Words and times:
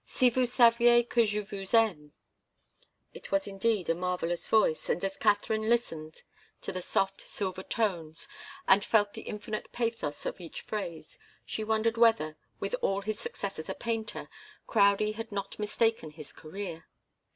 "Si 0.03 0.31
vous 0.31 0.47
saviez 0.51 1.07
que 1.07 1.23
je 1.23 1.39
vous 1.41 1.75
aime." 1.75 2.11
It 3.13 3.31
was 3.31 3.45
indeed 3.45 3.87
a 3.87 3.93
marvellous 3.93 4.49
voice, 4.49 4.89
and 4.89 5.05
as 5.05 5.15
Katharine 5.15 5.69
listened 5.69 6.23
to 6.61 6.71
the 6.71 6.81
soft, 6.81 7.21
silver 7.21 7.63
notes, 7.77 8.27
and 8.67 8.83
felt 8.83 9.13
the 9.13 9.21
infinite 9.21 9.71
pathos 9.71 10.25
of 10.25 10.41
each 10.41 10.61
phrase, 10.61 11.19
she 11.45 11.63
wondered 11.63 11.97
whether, 11.97 12.35
with 12.59 12.73
all 12.81 13.01
his 13.01 13.19
success 13.19 13.59
as 13.59 13.69
a 13.69 13.75
painter, 13.75 14.27
Crowdie 14.65 15.11
had 15.11 15.31
not 15.31 15.59
mistaken 15.59 16.09
his 16.09 16.33
career. 16.33 16.87